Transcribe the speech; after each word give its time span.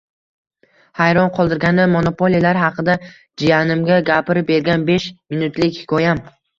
Hayron 1.01 1.29
qoldirgani– 1.35 1.85
monopoliyalar 1.97 2.61
haqida 2.63 2.97
jiyanimga 3.45 4.01
gapirib 4.11 4.53
bergan 4.53 4.91
besh 4.93 5.11
minutlik 5.39 5.83
hikoyam 5.83 6.29